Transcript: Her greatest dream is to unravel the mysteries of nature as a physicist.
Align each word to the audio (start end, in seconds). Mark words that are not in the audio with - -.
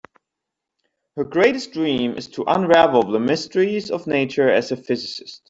Her 1.15 1.23
greatest 1.23 1.73
dream 1.73 2.17
is 2.17 2.27
to 2.29 2.43
unravel 2.47 3.03
the 3.03 3.19
mysteries 3.19 3.91
of 3.91 4.07
nature 4.07 4.49
as 4.49 4.71
a 4.71 4.75
physicist. 4.75 5.39